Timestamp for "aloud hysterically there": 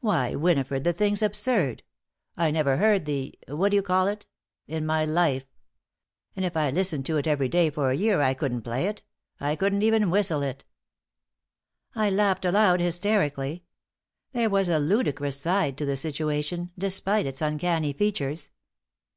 12.44-14.50